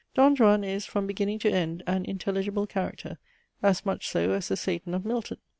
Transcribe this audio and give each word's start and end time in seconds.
Don 0.15 0.35
Juan 0.35 0.63
is, 0.63 0.83
from 0.87 1.05
beginning 1.05 1.37
to 1.37 1.51
end, 1.51 1.83
an 1.85 2.05
intelligible 2.05 2.65
character: 2.65 3.19
as 3.61 3.85
much 3.85 4.07
so 4.09 4.31
as 4.31 4.47
the 4.47 4.57
Satan 4.57 4.95
of 4.95 5.05
Milton. 5.05 5.37